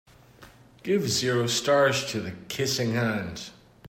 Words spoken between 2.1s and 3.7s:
The Kissing Hand